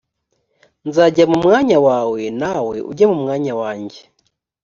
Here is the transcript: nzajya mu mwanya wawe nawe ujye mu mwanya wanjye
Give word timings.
nzajya 0.87 1.23
mu 1.31 1.37
mwanya 1.43 1.77
wawe 1.87 2.21
nawe 2.41 2.75
ujye 2.89 3.05
mu 3.11 3.17
mwanya 3.23 3.53
wanjye 3.61 4.01